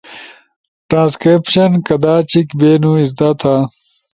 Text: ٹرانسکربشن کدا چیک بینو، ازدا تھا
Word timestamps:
ٹرانسکربشن 0.89 1.71
کدا 1.87 2.15
چیک 2.29 2.47
بینو، 2.59 2.91
ازدا 3.01 3.29
تھا 3.41 3.55